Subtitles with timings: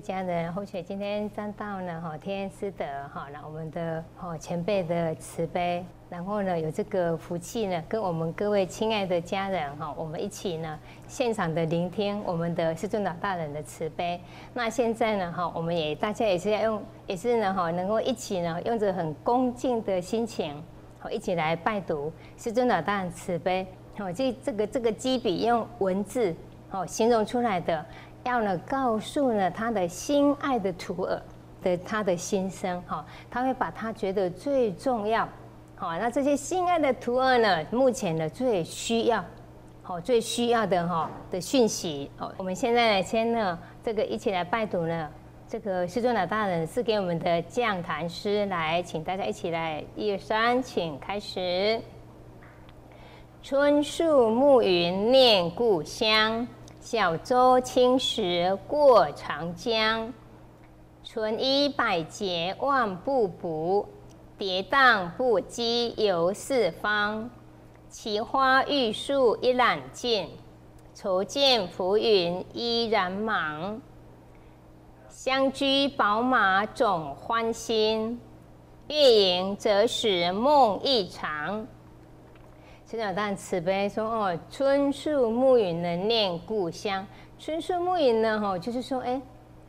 [0.00, 14.18] 家人，或许今天沾到呢哈天师德哈，那我们的哈前辈的慈悲，然后呢有这个福气呢，跟我们各位亲爱的家人哈，我们一起呢现场的聆听我们的师尊老大人的慈悲。
[14.54, 20.62] 那现在呢哈，我们也大家也是要用，也是呢哈，能够一起呢用着很恭敬的心情，
[20.98, 23.66] 好一起来拜读师尊老大人慈悲。
[23.98, 26.34] 好，这这个这个基笔用文字
[26.70, 27.84] 好形容出来的。
[28.24, 31.22] 要呢告诉呢他的心爱的徒儿
[31.62, 35.28] 的他的心声哈，他会把他觉得最重要，
[35.74, 39.24] 好，那这些心爱的徒儿呢，目前呢最需要，
[39.82, 42.32] 好最需要的哈的讯息哦。
[42.36, 45.10] 我们现在呢先呢这个一起来拜读呢，
[45.48, 51.80] 这个师尊老大人是给我们的降坛诗来，请大家一起来一二三，请开始。
[53.42, 56.46] 春树暮云念故乡。
[56.80, 60.10] 小舟轻石过长江，
[61.04, 63.86] 纯衣百结万步补，
[64.38, 67.28] 跌宕不羁游四方。
[67.90, 70.30] 奇花玉树一览尽，
[70.94, 73.78] 愁见浮云依然忙。
[75.10, 78.18] 相居宝马总欢心，
[78.88, 81.66] 月盈则使梦一场。
[82.90, 87.06] 陈老大慈悲说：“哦，春树暮云能念故乡。
[87.38, 89.22] 春树暮云呢，哈，就是说，哎，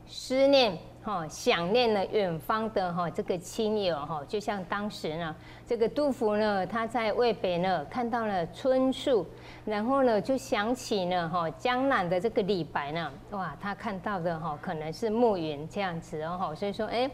[0.08, 5.36] 思念，哈，想念了远方的哈这个亲友，哈，就像当时呢，
[5.68, 9.24] 这个杜甫呢，他在渭北呢看到了春树，
[9.66, 17.08] 然后呢就想起呢，哈，江南的这个李白呢，哇，他看到的哈可能是暮云这样子哦，所以说，哎，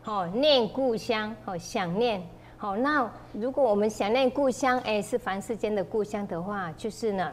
[0.00, 2.22] 好念故乡，好想念。”
[2.62, 7.32] 好，那如果我们想念故乡，哎，是凡世间的故乡的话，就是呢，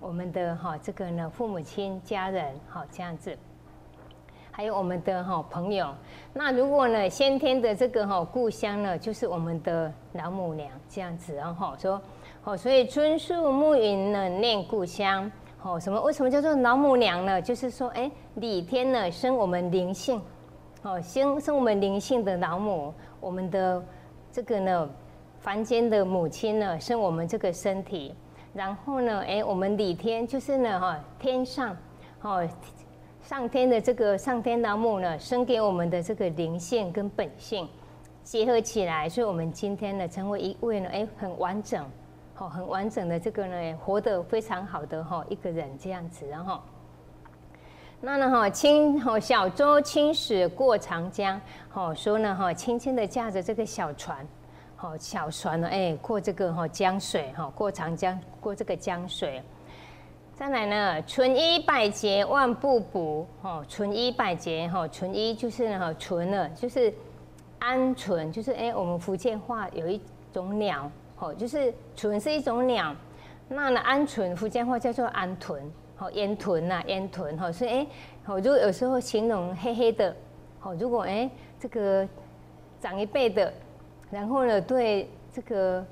[0.00, 3.36] 我们的哈这个呢父母亲家人，好这样子，
[4.50, 5.94] 还有我们的哈朋友。
[6.32, 12.00] 那如果呢先天的这个哈故乡呢，就是我们的老母娘这样子，然后说，
[12.40, 16.00] 好，所以春树暮云呢念故乡，好什么？
[16.00, 17.42] 为什么叫做老母娘呢？
[17.42, 20.18] 就是说，哎，李天呢生我们灵性，
[20.80, 23.84] 哦，生生我们灵性的老母，我们的。
[24.32, 24.90] 这个呢，
[25.40, 28.14] 凡间的母亲呢，生我们这个身体，
[28.54, 31.76] 然后呢，哎，我们李天就是呢，哈，天上，
[32.22, 32.48] 哦，
[33.22, 37.68] 上天的这个上天老母呢，生给我们的这个灵性跟本性
[38.24, 41.84] 结合起来，所以我们今天呢，成为一位呢，哎，很完整，
[42.32, 46.58] 好，很完整的这个呢，活得非常好的哈一个人这样子，然后。
[48.04, 54.26] 那呢哈轻哈小舟轻驶过长江，好说呢哈轻轻的驾着这个小船，
[54.74, 59.40] 好小船呢哎过这个哈江水哈过长江过这个江水，
[60.34, 66.92] 再来呢纯衣百结万步补，哈纯衣百结哈纯衣就是呢哈纯了就是
[67.60, 70.00] 鹌鹑就是哎我们福建话有一
[70.32, 72.92] 种鸟，好就是鹑是一种鸟，
[73.46, 75.60] 那呢鹌鹑福建话叫做鹌鹑。
[76.02, 77.86] 哦，烟豚呐，烟豚哈，所以哎，
[78.26, 80.12] 我，如果有时候形容黑黑的，
[80.58, 81.30] 好，如果哎
[81.60, 82.08] 这个
[82.80, 83.52] 长一辈的，
[84.10, 85.86] 然后呢对这个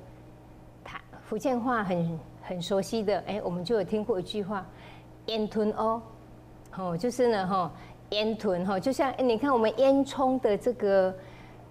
[0.83, 4.67] 台福建话很很熟悉的，哎，我们就有听过一句话，
[5.27, 6.03] 烟豚哦，
[6.77, 7.73] 哦，就是呢哈，
[8.09, 11.15] 烟豚哈，就像你看我们烟囱的这个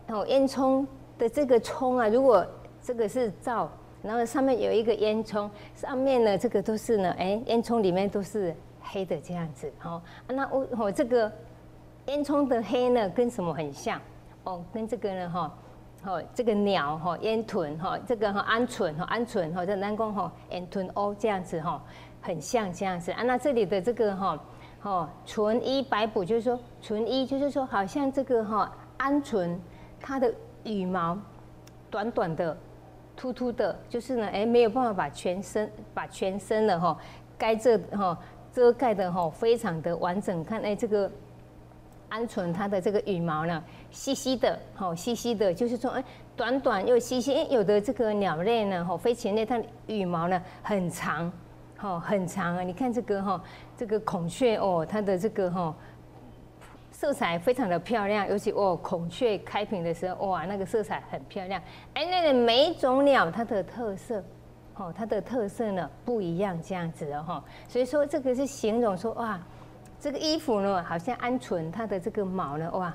[0.08, 2.48] 哦，烟囱的这个囱啊，如果
[2.82, 3.70] 这个是灶。
[4.02, 11.30] 然后上面有一个烟囱，上面呢这个都是呢，哎，烟囱里面都是黑的这样子，好，那我我这个
[12.06, 14.00] 烟囱的黑呢跟什么很像？
[14.46, 15.54] 哦，跟这个呢哈，
[16.06, 21.84] 哦这个鸟哈，烟豚哈，这个哈鹌鹑哈，鹌鹑哈，这南宫哈，烟豚哦这样子哈，
[22.22, 23.22] 很像这样子啊。
[23.24, 24.40] 那这里的这个哈，
[24.82, 29.58] 哦纯衣白补就是说纯衣就是说好像这个哈鹌鹑
[30.00, 31.18] 它的羽毛
[31.90, 32.58] 短短的。
[33.20, 36.98] 秃秃的，就是呢，哎，没有办法把全身把全身的哈
[37.38, 38.18] 盖这哈
[38.54, 40.42] 遮盖的哈非常的完整。
[40.42, 41.12] 看，哎，这个
[42.10, 43.62] 鹌鹑它的这个羽毛呢，
[43.92, 46.04] 细细的，哈，细细的，就是说，哎，
[46.38, 47.36] 短短又细细。
[47.36, 51.30] 哎，有的这个鸟类呢，哈，飞禽类，它羽毛呢很长，
[51.76, 52.64] 哈，很长啊。
[52.64, 53.44] 你看这个哈，
[53.76, 55.76] 这个孔雀哦，它的这个哈。
[57.00, 61.62] 色彩非常的漂亮，尤其哦，孔雀开屏的时候，哇，那个色彩很漂亮。
[61.94, 64.22] 哎，那个每一种鸟它的特色，
[64.76, 67.42] 哦，它的特色呢不一样，这样子的哈。
[67.70, 69.40] 所以说这个是形容说，哇，
[69.98, 72.94] 这个衣服呢，好像鹌鹑它的这个毛呢，哇，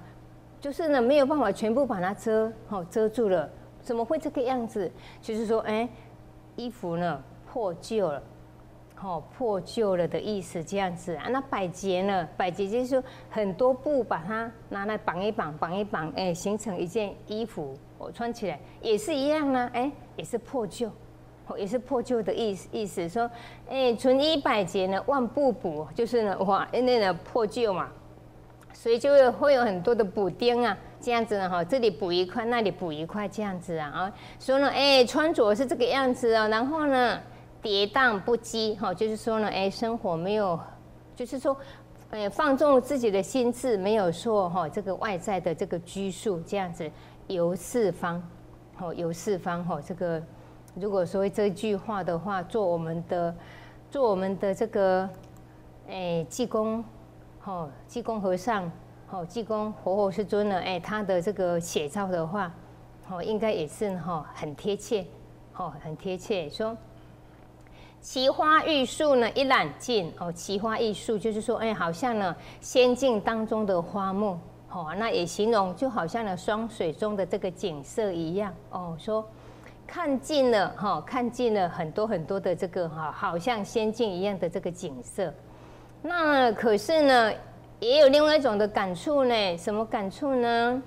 [0.60, 3.48] 就是呢没有办法全部把它遮，哦，遮住了，
[3.80, 4.92] 怎么会这个样子？
[5.22, 5.88] 就是说，哎，
[6.56, 8.22] 衣服呢破旧了，
[9.02, 11.26] 哦，破旧了的意思，这样子啊。
[11.28, 12.26] 那百结呢？
[12.38, 20.90] 百结就是说很多布把它拿来绑一绑，绑一绑，哎，形成一件衣服，我穿起来也是一样呢，哎，也是破旧，
[21.54, 22.66] 也是破旧的意思。
[22.72, 23.30] 意思说，
[23.68, 27.90] 哎，存衣百结呢，万不补，就是呢，哇，那个破旧嘛，
[28.72, 37.20] 所以就会有很多的补丁啊，这样子呢，哈，这里补一块，那里补一块，这样子啊，啊，所以呢，哎，穿着是这个样子啊，然后呢。
[37.64, 40.60] 跌宕不羁，哈，就是说呢，哎，生活没有，
[41.16, 41.56] 就是说，
[42.10, 46.90] 哎，放纵自己的心智，没有说哈，这个外在的这个拘束，这样子
[47.26, 48.22] 游四方，
[48.78, 50.22] 哦，游四方，哈，这个
[50.74, 53.34] 如果说这句话的话，做我们的，
[53.90, 55.08] 做我们的这个，
[55.88, 56.84] 哎，济公，
[57.44, 58.70] 哦，济公和尚，
[59.10, 62.52] 哦，济公活佛师尊呢，哎，他的这个写照的话，
[63.08, 65.06] 哦，应该也是哈，很贴切，
[65.56, 66.76] 哦，很贴切，说。
[68.04, 70.30] 奇花异树呢，一览尽哦。
[70.30, 74.38] 奇花异树就是说，哎，好像呢，仙境当中的花木，
[74.70, 78.94] 哦，那也形容就好像呢，双水中的这个景色一样哦。
[79.00, 79.26] 说
[79.86, 85.32] 看尽了哈，看尽了很多很多的这个哈，好像仙境一样的这个景色。
[86.02, 87.32] 那可是呢，
[87.80, 89.56] 也有另外一种的感触呢。
[89.56, 90.82] 什么感触呢？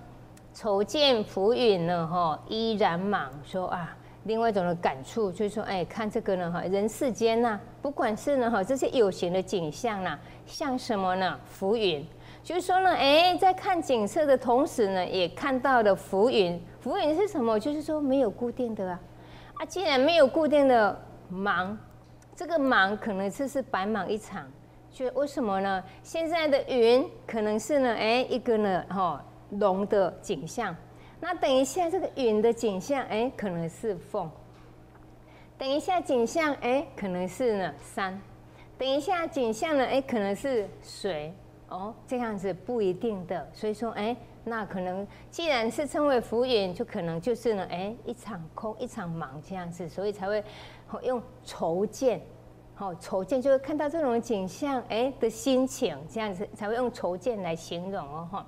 [0.54, 3.97] 愁见浮云呢，哈，依然莽说啊。
[4.28, 11.40] 另外一种的感触就是说，哎，看这个呢，哈，人世间呐，不管是呢，哈，这些有形的景象呐，像什么呢？
[11.46, 12.06] 浮云，
[12.44, 16.62] 就是说呢，哎，在看景色的同时呢，也看到了浮云。
[16.82, 17.58] 浮云是什么？
[17.58, 19.00] 就是说没有固定的啊，
[19.56, 21.78] 啊，既然没有固定的忙，
[22.36, 24.46] 这个忙可能就是白忙一场。
[24.92, 25.82] 就为什么呢？
[26.04, 30.76] 现在的云可能是呢，哎，一个呢，哈，龙的景象。
[31.20, 34.30] 那等一下，这个云的景象，哎，可能是凤；
[35.58, 38.14] 等一下景象，哎，可能是呢山；
[38.78, 41.34] 等一下景象呢，哎，可能是水。
[41.70, 43.46] 哦，这样子不一定的。
[43.52, 44.16] 所以说，哎，
[44.46, 50.42] 那可能既然是称为浮云，就可能就是呢，哎，一场空，一场忙这样子，所以才会
[51.04, 52.22] 用筹见，
[52.74, 58.48] 好筹见就是看到这种景象，哎的心情这样子，才会用筹见来形容哦，哈。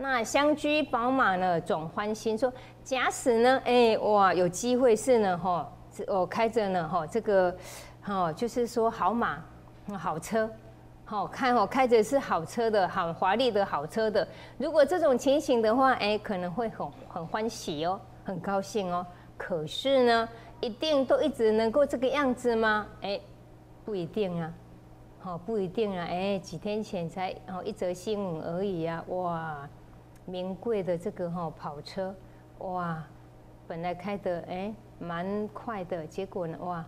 [0.00, 2.52] 那相居宝马呢，总欢心说，
[2.84, 5.68] 假使呢，哎哇，有机会是呢，哈，
[6.06, 7.56] 我开着呢，哈，这个，
[8.00, 9.42] 哈，就是说好马，
[9.98, 10.48] 好车，
[11.04, 14.26] 好看哦，开着是好车的，好华丽的好车的。
[14.56, 19.04] 如果这种情形的话，哎，可能会很很欢喜哦，很高兴哦。
[19.36, 20.28] 可是呢，
[20.60, 22.86] 一定都一直能够这个样子吗？
[23.02, 23.20] 哎，
[23.84, 24.54] 不一定啊，
[25.18, 29.68] 好，不一定啊，哎，几天前才哦一则新闻而已啊，哇。
[30.28, 32.14] 名贵的这个哈跑车，
[32.58, 33.02] 哇，
[33.66, 36.84] 本来开的哎蛮快的，结果呢哇，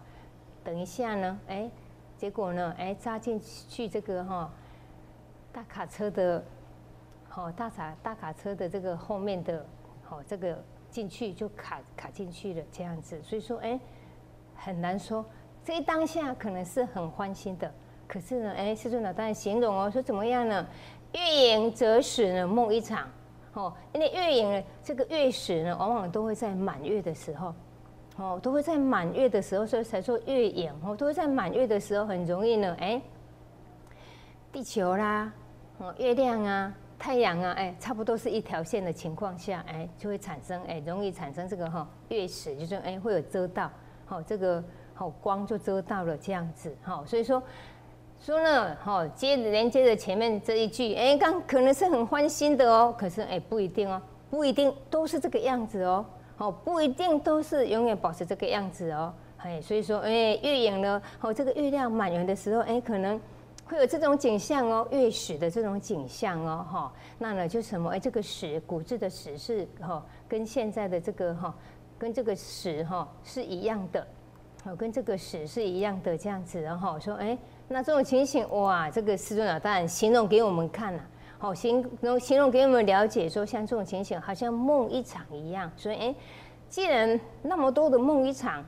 [0.63, 1.71] 等一下呢哎，
[2.19, 4.53] 结果呢哎扎进去这个哈
[5.51, 6.45] 大卡车的，
[7.31, 9.65] 好大卡大卡车的这个后面的，
[10.03, 13.81] 好这个进去就卡卡进去了这样子，所以说哎
[14.55, 15.25] 很难说，
[15.65, 17.73] 这一当下可能是很欢欣的，
[18.07, 20.67] 可是呢哎师尊老大形容哦说怎么样呢？
[21.15, 23.09] 欲言则死呢梦一场。
[23.55, 27.53] 哦，因为月影呢，这个月食呢，往往都会在满月的时候，
[28.17, 33.03] 哦，都会在满月的时候，所以才说月影哦，都会在满月的时候很容易呢，哎，
[34.53, 35.33] 地球啦，
[35.79, 43.69] 哦，月亮啊，太阳啊，哎，差不多是一条线的情况下，哎，就会产生，哎，容易产生这个哈月食，就是哎会有遮到，
[44.07, 44.63] 好，这个
[44.95, 47.43] 好光就遮到了这样子，好，所以说。
[48.21, 56.05] 说呢，哈，接连接着前面这一句，哎，刚可能是很欢欣的哦，可是哎，不一定哦，不一定都是这个样子哦，
[56.37, 63.19] 哦，不一定都是永远保持这个样子哦，哎，所以说，哎，月影呢，哦，这个月亮满圆的时候，哎，可能
[63.65, 71.55] 会有这种景象哦，月食的这种景象哦，哈，那呢就什么，哎，这个石古字的石是哈，跟现在的这个哈，
[71.99, 74.07] 跟这个石哈是一样的，
[74.67, 77.39] 哦，跟这个石是一样的这样子，然后说，哎。
[77.73, 81.01] 那这种情形，哇，这个师尊老大人形容给我们看了，
[81.39, 85.71] 好形容形容给我们了解，说像这种情形，好像梦一场一样。
[85.77, 86.15] 所以，哎，
[86.69, 88.65] 既然那么多的梦一场，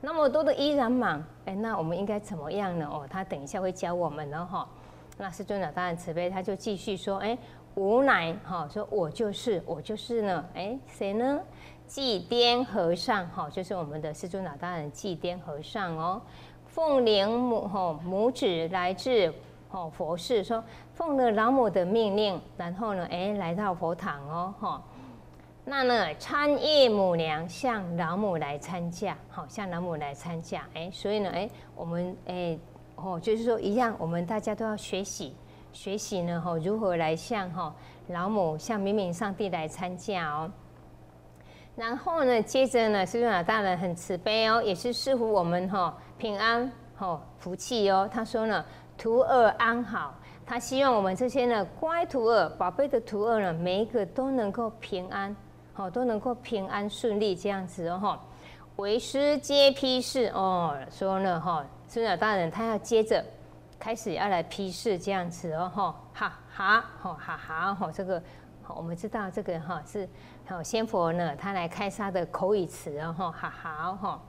[0.00, 2.88] 那么多的依然忙，哎，那我们应该怎么样呢？
[2.90, 4.66] 哦，他等一下会教我们了哈。
[5.18, 7.36] 那师尊老大人慈悲，他就继续说，哎，
[7.74, 11.38] 无乃哈，说我就是我就是呢，哎，谁呢？
[11.86, 16.22] 祭颠和尚，哈，就是我们的师尊老大人祭颠和尚哦。
[16.72, 19.30] 奉灵母吼母子来自
[19.68, 20.64] 吼佛寺，说
[20.94, 24.82] 奉了老母的命令，然后呢，哎，来到佛堂哦，哈。
[25.66, 32.58] 那呢，参叶母娘向老母来参嫁，好，向老母来参嫁，哎，所以呢，哎，我们哎，
[32.96, 35.36] 哦，就是说一样，我们大家都要学习，
[35.74, 37.74] 学习呢，吼，如何来向哈
[38.08, 40.50] 老母向明明上帝来参嫁哦。
[41.74, 48.08] 然后呢，接着呢，师尊老大人很慈悲哦，也是祝福我们哈平安哈福气哦。
[48.08, 48.64] 他说呢，
[48.96, 50.14] 徒儿安好，
[50.46, 55.34] 他希望我们这些呢乖徒儿、宝贝的徒儿呢，每一个都能够平安，
[55.72, 58.20] 好都能够平安顺利这样子哦哈。
[58.76, 63.24] 为师接批示哦，说呢哈，孙老大人他要接着
[63.76, 68.22] 开始要来批示这样子哦哈，哈哈哈哈哈哈这个。
[68.64, 70.08] 好，我们知道这个哈是
[70.46, 74.22] 好仙佛呢，他来开沙的口语词哦哈，好好哈，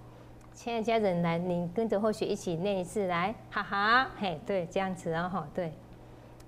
[0.53, 5.73] 亲爱的家人来，你跟着或许一起念一次来，哈哈，嘿，对，这样子哦哈，对，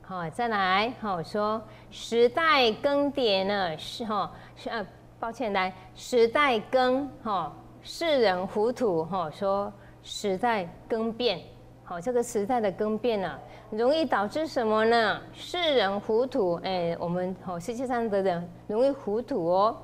[0.04, 1.60] 好，再来，好说
[1.90, 4.86] 时代更迭呢是哈是呃，
[5.20, 11.42] 抱歉，来时代更哈，世人糊涂哈，说时代更变，
[11.84, 13.40] 好，这个时代的更变呢。
[13.72, 15.20] 容易导致什么呢？
[15.34, 19.76] 世人糊涂，哎，我们好，世界上的人容易糊涂哦。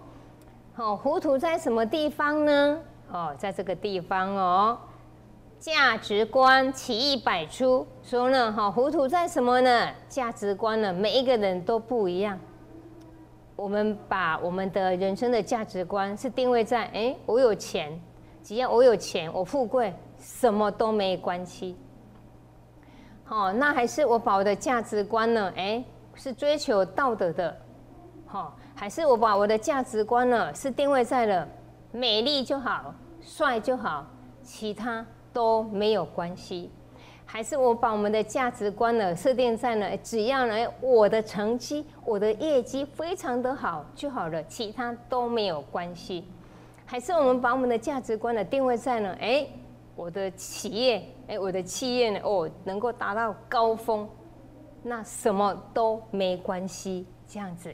[0.74, 2.80] 好，糊涂在什么地方呢？
[3.12, 4.77] 哦，在这个地方哦，
[5.60, 7.86] 价值观奇异百出。
[8.01, 9.89] 说呢，哈，糊涂在什么呢？
[10.08, 12.39] 价值观呢，每一个人都不一样。
[13.56, 18.01] 我们把我们的人生的价值观是定位在，哎，我有钱，
[18.41, 21.75] 只要我有钱，我富贵，什么都没关系。
[23.27, 25.53] 哦，那还是我把我的价值观呢？
[25.56, 25.84] 哎，
[26.15, 27.56] 是追求道德的，
[28.25, 31.48] 好，还是我把我的价值观呢是定位在了
[31.91, 34.05] 美丽就好、帅就好，
[34.41, 36.71] 其他都没有关系？
[37.25, 46.25] 还是我把我们的价值观呢设定在呢，只要呢我的成绩、我的业绩非常的好就好了，其他都没有关系？
[46.86, 49.15] 还是我们把我们的价值观呢定位在呢？
[49.19, 49.48] 哎？
[49.93, 52.19] 我的企业，哎，我的企业呢？
[52.24, 54.10] 哦，能够达到高峰，
[54.81, 57.74] 那什么都没关系，这样子，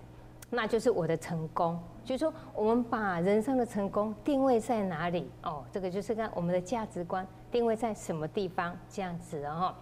[0.49, 1.79] 那就是我的成功。
[2.07, 5.29] 就是说，我们把人生的成功定位在哪里？
[5.43, 9.75] 哦，这个就是看我们的价值观定位在什么地方，这样子哦。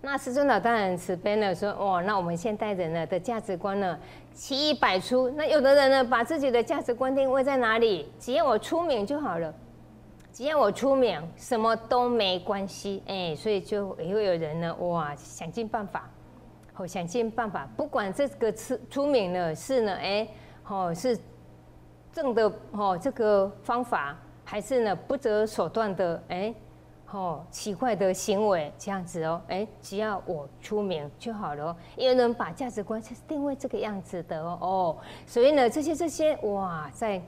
[0.00, 3.98] 那师尊老当然慈悲呢，说哦，那我们现代人呢的价值观呢，
[4.32, 5.28] 奇异百出。
[5.28, 8.10] 那有的人呢，把自己的价值观定位在哪里？
[8.18, 9.52] 只要我出名就好了。
[10.32, 16.10] 只要我出名，什么都没关系，哎，所以就也会有人呢，哇，想尽办法，
[16.76, 20.26] 哦，想尽办法，不管这个出出名呢是呢，哎，
[20.68, 21.18] 哦是
[22.12, 26.54] 正的哦这个方法，还是呢不择手段的，哎，
[27.10, 37.20] 哦奇怪的行为这样子哦，哎，只要我出名就好了哦，有人把价值观是定位这个样子的哦，哦，所以呢这些这些哇在。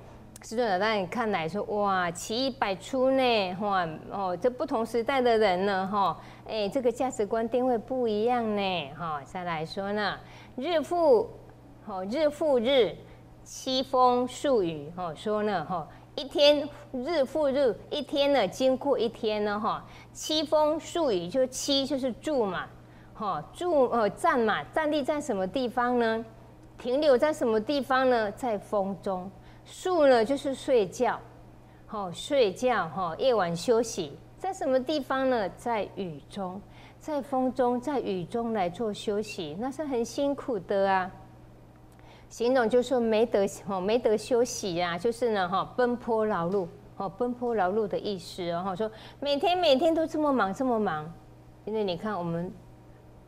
[0.42, 6.16] 师尊老大，你看来说哇，奇异百出呢，哈哦，这不同时代的人呢，哈，
[6.46, 9.20] 哎，这个价值观定位不一样呢，哈。
[9.24, 10.16] 再来说呢，
[10.54, 11.28] 日复，
[11.86, 12.94] 哦，日复日，
[13.46, 15.86] 七风数雨，哈，说呢，哈，
[16.16, 22.66] 一天日复日，一天呢，经过一天呢，哈，七风数雨，就七就是住嘛，
[23.14, 26.24] 哈，住呃站嘛，站立在什么地方呢？
[26.76, 28.28] 停留在什么地方呢？
[28.32, 29.30] 在风中。
[29.64, 31.16] 树呢，就是睡觉，
[31.86, 35.48] 好睡觉哈，夜晚休息，在什么地方呢？
[35.50, 36.60] 在雨中，
[36.98, 41.08] 在风中，在雨中来做休息，那是很辛苦的啊。
[42.36, 51.10] 形容就说没得哦，没得休息啊，就是呢哈，奔波劳碌，哦，奔波劳碌的意思哦，说每天每天都这么忙，这么忙，
[51.64, 52.52] 因为你看我们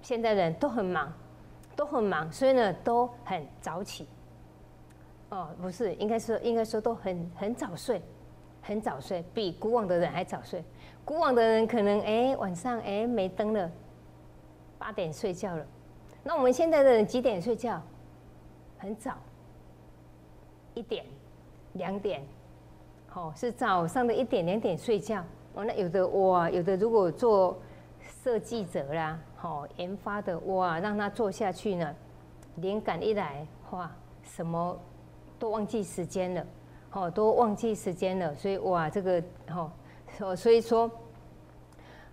[0.03, 1.11] 现在人都很忙，
[1.75, 4.07] 都很忙，所以呢都很早起。
[5.31, 8.03] 哦，不是，应该说，应该说都很很早睡，
[8.61, 10.63] 很早睡，比古往的人还早睡。
[11.07, 13.71] 古往的人可能哎晚上哎没灯了，
[14.77, 15.65] 八点睡觉了。
[16.23, 17.81] 那我们现在的人几点睡觉？
[18.79, 19.15] 很早，
[20.75, 21.05] 一点、
[21.75, 22.23] 两点，
[23.09, 25.23] 好是早上的一点两点睡觉。
[25.55, 27.59] 哦，那有的哇，有的如果做
[28.23, 31.95] 设计者啦，好研发的哇，让他做下去呢，
[32.57, 33.91] 灵感一来哇，
[34.23, 34.79] 什么？
[35.39, 36.47] 都忘记时间了，
[36.91, 39.23] 好，都忘记时间了，所以哇，这个
[40.21, 40.91] 哦，所以说，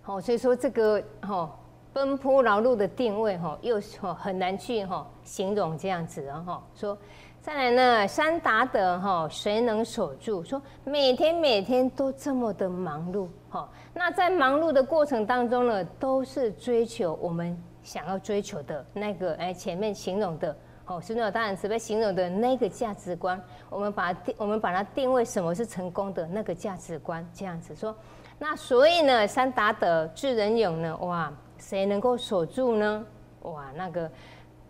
[0.02, 1.58] 好，所以说这个哈，
[1.96, 6.62] 奔波劳碌的定位哈，又哈很难去哈形容这样子哈。
[6.74, 6.98] 说
[7.40, 10.44] 再来呢，山达德哈，谁能守住？
[10.44, 20.54] 说每天每天都这么的忙碌哈，那在忙碌的过程当中呢，都是追求我们想要追求的那个哎前面形容的。
[20.84, 27.96] 哦，孙老大人慈悲形容的那个价值观，我们把定，我们把它定位什么是成功的那个价值观，这样子说。
[28.38, 33.04] 那所以呢，三达德智仁勇呢，哇，谁能够守住呢？
[33.42, 34.10] 哇，那个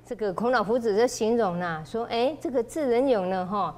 [0.05, 3.75] 这个孔老夫子的形容呢，说，哎，这个智人勇呢，哈，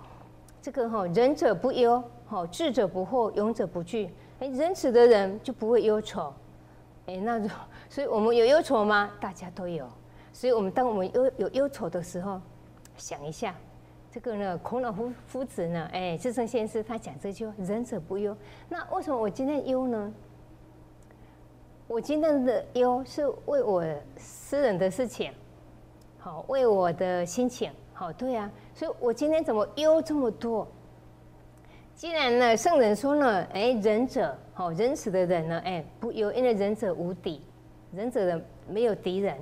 [0.60, 4.10] 这个哈，仁者不忧，哈，智者不惑，勇者不惧。
[4.40, 6.32] 哎，仁慈的人就不会忧愁。
[7.06, 7.48] 哎，那就，
[7.88, 9.10] 所以我们有忧愁吗？
[9.20, 9.86] 大家都有。
[10.32, 12.40] 所以，我们当我们忧有忧愁的时候，
[12.96, 13.54] 想一下，
[14.10, 18.36] 这个呢，孔老夫夫子呢，哎，智胜先师他讲这句话：“仁者不忧。”
[18.68, 20.12] 那为什么我今天忧呢？
[21.88, 23.82] 我今天的忧是为我
[24.18, 25.32] 私人的事情，
[26.18, 28.52] 好，为我的心情，好，对啊。
[28.74, 30.68] 所以我今天怎么忧这么多？
[31.96, 37.40] 既然呢，圣人说呢，哎，仁者，好，仁慈的人呢，哎，不忧，因为仁者无敌，
[37.90, 39.34] 仁者的没有敌人。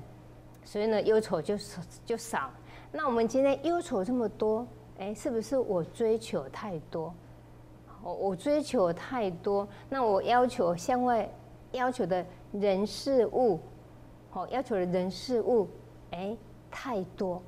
[0.65, 1.57] 所以呢，忧愁就
[2.05, 2.49] 就少。
[2.93, 4.65] 那我们今天忧愁这么多，
[5.01, 7.13] 哎，是不是我追求太多？
[8.05, 11.29] 我我追求太多，那我要求向外
[11.73, 13.61] 要求的人事物，
[14.31, 15.69] 好，要求的人事物，
[16.11, 16.37] 哎，
[16.71, 17.43] 太多，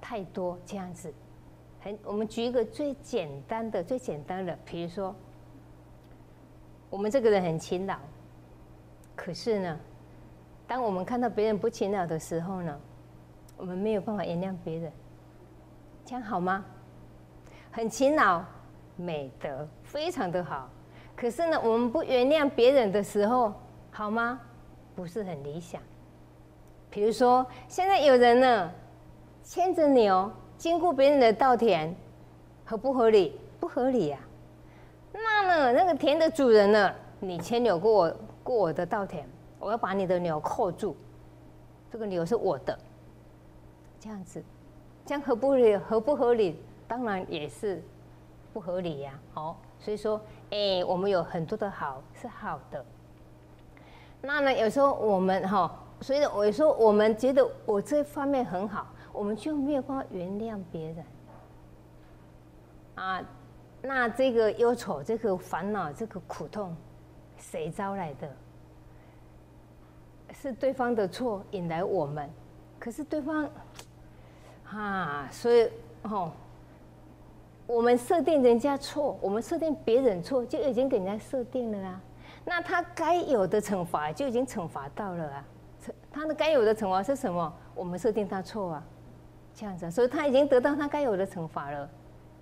[0.00, 1.12] 太多这样子。
[1.80, 5.14] 很，我们举一个最简单的、最简单的，比如说，
[6.90, 7.96] 我们这个人很勤劳，
[9.16, 9.80] 可是呢？
[10.66, 12.80] 当我们看到别人不勤劳的时候呢，
[13.56, 14.92] 我们没有办法原谅别人，
[16.04, 16.64] 这样好吗？
[17.72, 18.44] 很勤劳，
[18.96, 20.68] 美德非常的好，
[21.16, 23.52] 可是呢，我们不原谅别人的时候，
[23.90, 24.40] 好吗？
[24.94, 25.80] 不是很理想。
[26.90, 28.72] 比如说，现在有人呢，
[29.42, 31.94] 牵着牛经过别人的稻田，
[32.64, 33.38] 合不合理？
[33.58, 34.18] 不合理呀。
[35.12, 39.28] 那呢，那个田的主人呢，你牵牛过我过我的稻田。
[39.58, 40.96] 我要把你的牛扣住，
[41.90, 42.78] 这个牛是我的，
[44.00, 44.42] 这样子，
[45.04, 45.76] 这样合不合理？
[45.76, 46.62] 合不合理？
[46.88, 47.82] 当然也是
[48.52, 49.18] 不合理呀。
[49.34, 52.84] 好，所以说，哎，我们有很多的好是好的。
[54.22, 61.04] 那呢，有时候我们哈，所以我说我们觉得我这方面很好，我们就没有办法原谅别人。
[62.96, 63.22] 啊，
[63.80, 66.76] 那这个忧愁、这个烦恼、这个苦痛，
[67.38, 68.30] 谁招来的？
[70.32, 72.28] 是对方的错引来我们，
[72.78, 73.48] 可是对方，
[74.64, 75.68] 啊，所以
[76.02, 76.30] 哦，
[77.66, 82.00] 我们设定人家错，我们设定别人错，就已经给人家设定了啊。
[82.44, 85.44] 那他该有的惩罚就已经惩罚到了啊。
[86.12, 87.52] 他的该有的惩罚是什么？
[87.74, 88.82] 我们设定他错啊，
[89.54, 91.88] 这样子，所以他已经得到他该有的惩罚了。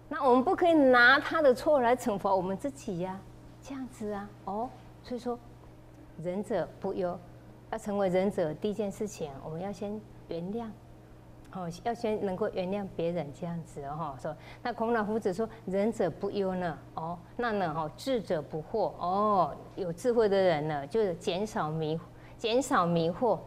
[0.09, 3.19] 那我们不可以拿他的错来惩罚我们自己呀，
[3.63, 4.71] 这样子啊，哦，
[5.03, 5.39] 所以说，
[6.23, 7.19] 仁者不忧。
[7.71, 10.67] 要成为仁者，第一件事情，我们要先原谅，
[11.53, 14.15] 哦，要先能够原谅别人这样子哦。
[14.21, 21.99] 说那孔老夫子说，仁者不忧呢，哦，那呢，哦，智者不惑，哦，有智慧的人呢，就是减少迷，
[22.37, 23.39] 减少迷惑，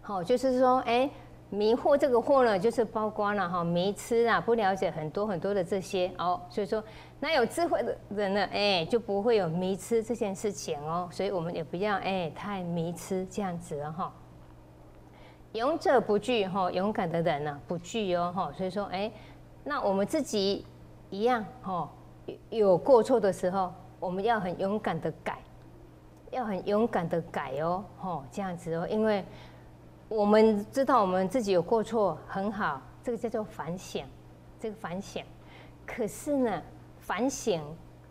[0.00, 1.10] 好，就是说，哎。
[1.48, 6.82] 迷惑这个惑呢，就是包括了哈迷痴啊，不了解很多很多的这些哦，所以说
[7.20, 14.12] 那有智慧的人呢，哎就不会有迷痴这件事情哦，所以我们也不要哎太迷痴这样子哈。
[15.52, 19.10] 勇者不惧哈，勇敢的人呢不惧哦哈，所以说哎，
[19.64, 20.64] 那我们自己
[21.10, 21.90] 一样哈，
[22.50, 25.38] 有过错的时候，我们要很勇敢的改，
[26.30, 29.24] 要很勇敢的改哦哈，这样子哦，因为。
[30.08, 34.06] 我们知道我们自己有过错，很好，这个叫做反省，
[34.60, 35.24] 这个反省。
[35.84, 36.62] 可是呢，
[37.00, 37.60] 反省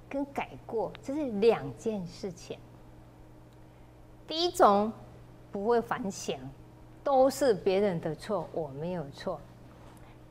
[0.09, 2.59] 跟改过这是两件事情。
[4.27, 4.91] 第一种
[5.53, 6.37] 不会反省，
[7.05, 9.39] 都是别人的错，我没有错。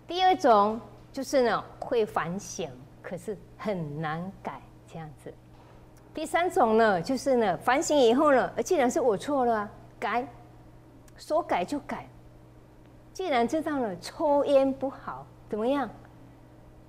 [0.06, 0.78] 第二种
[1.10, 2.68] 就是呢会反省，
[3.00, 5.32] 可是很难改这样子。
[6.12, 10.26] 第三种呢就是呢反省以后呢，既然是我错了，改。
[11.16, 12.08] 说改就改，
[13.12, 15.88] 既然知道了抽烟不好，怎么样？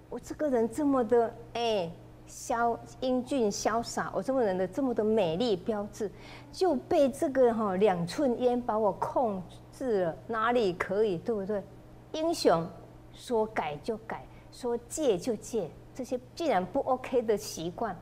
[0.10, 1.92] 我这个人这么的哎，
[2.28, 6.10] 潇英俊潇洒，我这么人的这么的美丽标志，
[6.52, 9.44] 就被这个哈两寸烟把我控
[9.78, 11.18] 制了，哪里可以？
[11.18, 11.62] 对不对？
[12.14, 12.66] 英雄
[13.14, 17.96] 说改就改，说戒就戒，这些既然不 OK 的习惯，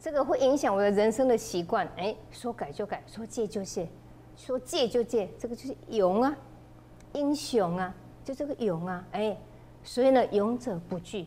[0.00, 1.86] 这个会影响我的人生的习惯。
[1.96, 3.88] 哎，说改就改，说戒就戒。
[4.36, 6.36] 说戒就戒，这个就是勇啊，
[7.14, 9.34] 英雄啊，就这个勇啊，哎，
[9.82, 11.24] 所以呢，勇者不惧，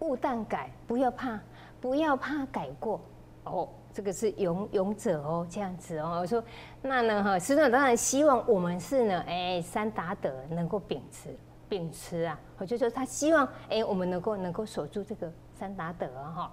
[0.00, 1.40] 勿但改，不要怕，
[1.80, 3.00] 不要怕改过，
[3.44, 6.18] 哦，这个是勇勇者哦，这样子哦。
[6.20, 6.42] 我说
[6.80, 11.36] 那呢哈，师长当然希望我们是呢，哎，三达德能够秉持
[11.68, 16.50] 秉持啊，我就说他希望哎，我们能够能够守住这个三达德哈。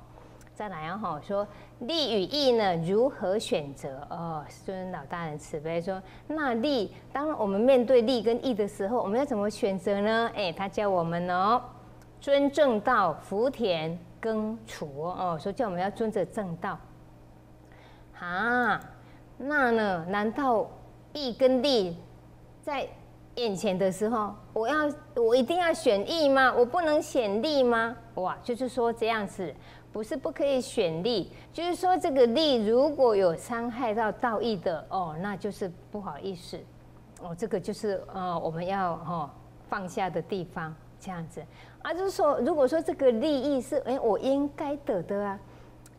[0.53, 1.47] 再来啊哈，说
[1.79, 4.43] 利与义呢如何选择哦？
[4.65, 10.29] 尊老大人慈悲说，那利当我们面对利跟义的时候，我们要怎么选择呢？
[10.35, 11.61] 哎，他教我们哦，
[12.19, 16.77] 尊正道，福田耕锄哦，说叫我们要遵着正道。
[18.19, 18.79] 啊，
[19.37, 20.05] 那呢？
[20.09, 20.69] 难道
[21.13, 21.97] 义跟利
[22.61, 22.87] 在
[23.35, 26.53] 眼前的时候，我要我一定要选义吗？
[26.53, 27.95] 我不能选利吗？
[28.15, 29.53] 哇，就是说这样子。
[29.91, 36.59] 不是不可以选利，就是说这个利如果有伤害到道义的哦，那就是不好意思
[37.23, 39.27] 哦，这个就是呃我们要哦
[39.67, 41.43] 放下的地方这样子
[41.81, 45.39] 啊，就是说如果说这个利益是哎我应该得的啊，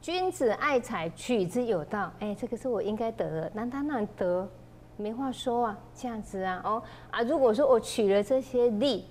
[0.03, 4.49] 君子爱财取之有道，哎这个是我应该得的，难他难得？
[4.97, 9.07] 没话说啊，这样子啊哦啊，如果说我取了这些利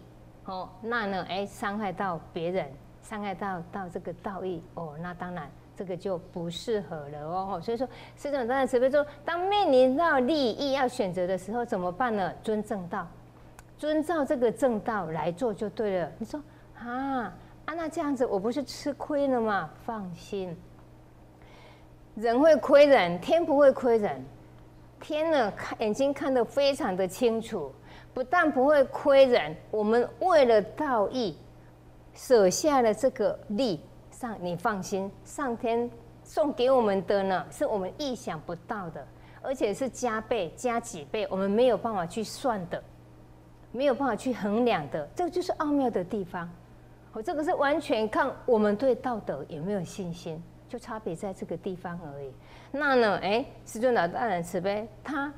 [0.45, 2.69] 哦，那呢哎伤害到别人。
[3.01, 7.59] 伤害到到这个道义哦，那当然这个就不适合了哦。
[7.63, 12.31] 所以说，师长当然慈悲说，当面临到利益要选择的时候，怎么办呢？
[12.43, 13.07] 遵正道，
[13.79, 16.11] 遵照这个正道来做就对了。
[16.19, 16.39] 你说
[16.77, 17.33] 啊
[17.65, 19.71] 啊，那这样子我不是吃亏了吗？
[19.83, 20.55] 放心，
[22.15, 24.23] 人会亏人，天不会亏人。
[24.99, 27.71] 天呢，看眼睛看得非常的清楚，
[28.13, 31.37] 不但不会亏人，我们为了道义。
[32.13, 33.79] 舍下了这个利，
[34.11, 35.89] 上你放心，上天
[36.21, 39.07] 送给我们的呢，是我们意想不到的，
[39.41, 42.83] 而且是加倍加几倍，我们没有办法去算的，
[43.71, 46.49] 没有办法去衡量的，这个就是奥妙的地方。
[47.13, 52.31] 我这个是完全看我们对道德有没有信心，就差别在这个地方而已。
[52.71, 55.33] 那呢，哎，师尊老大人慈悲，他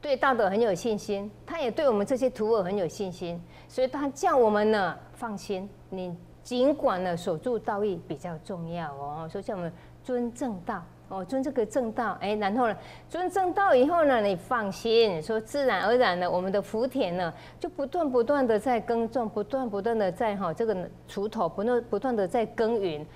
[0.00, 5.68] 对道德很有信心，他也对我们这些徒儿很有信心，所以他叫我们呢放心。
[5.88, 12.76] 你尽管呢守住道义比较重要哦，说叫我们尊正道哦，尊这个正道，哎，然后呢
[13.08, 20.74] 尊正道以后呢，你放心，说自然而然的，我们的福田呢就不断不断的在耕种，不断不断的在哈这个
[21.08, 23.06] 锄头不断不断的在耕耘，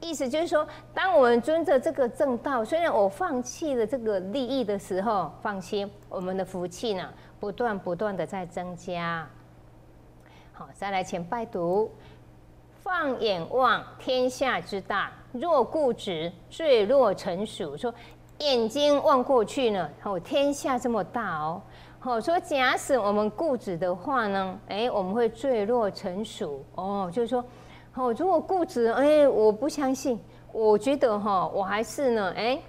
[0.00, 7.08] 意思就是说，当我们遵着这个正道，虽然我放弃了这个利益的时候，放心，我们的福气呢
[7.40, 9.26] 不断不断的在增加。
[10.52, 11.90] 好，再来请拜读。
[12.82, 17.76] 放眼望天下之大，若固执，坠落成熟。
[17.76, 17.92] 说
[18.38, 21.60] 眼睛望过去呢，哦，天下这么大哦，
[21.98, 27.44] 好说假使我们固执的话呢，哎，我们会坠落成熟哦，就是说，
[27.96, 30.20] 哦，如果固执，哎，我不相信，
[30.52, 32.60] 我觉得哈，我还是呢，哎，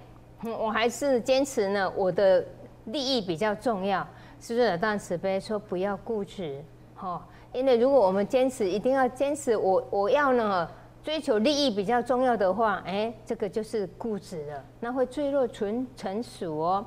[0.58, 2.42] 我还是坚持呢，我的
[2.86, 4.06] 利益比较重要，
[4.40, 4.78] 是不是？
[4.78, 6.64] 大慈悲说不要固执，
[6.94, 7.22] 哈。
[7.52, 10.66] 因为如果我们坚持一定要坚持，我我要呢
[11.02, 16.86] 追求利益比较重要的话，哎，这个就是固执了，那会坠落纯成熟哦。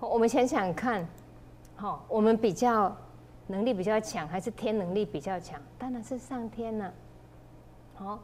[0.00, 1.06] 我们想想看，
[1.76, 2.94] 哈，我们比较
[3.46, 5.60] 能力比较强，还是天能力比较强？
[5.78, 6.92] 当然是上天呢。
[7.96, 8.18] 好，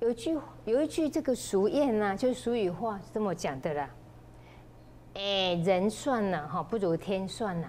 [0.00, 3.90] 有一句有一句这个俗谚呢，就是俗语话是这么讲的啦。
[5.14, 7.68] 哎，人算呢，哈，不如天算呐。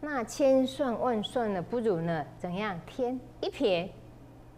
[0.00, 2.78] 那千算万算呢，不如呢怎样？
[2.86, 3.88] 天一撇，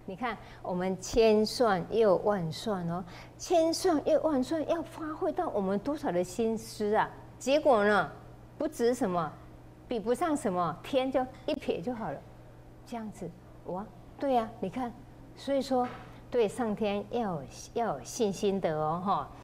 [0.07, 3.05] 你看我们千算又万算哦，
[3.37, 7.11] 千算又万算，要发挥到我们多少的心思啊？
[7.39, 8.11] 结果呢，
[8.57, 9.31] 不值什么，
[9.87, 12.19] 比不上什么，天就一撇就好了，
[12.87, 13.31] 这样子
[13.67, 13.85] 哇？
[14.19, 14.91] 对呀，你看，
[15.37, 15.87] 所以说
[16.33, 17.43] 对上天要有
[17.75, 19.29] 要有信心的哦，哈。